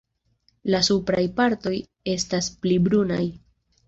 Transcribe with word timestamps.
La 0.75 0.77
supraj 0.87 1.21
partoj 1.39 1.73
estas 2.13 2.47
pli 2.65 2.79
brunaj. 2.89 3.21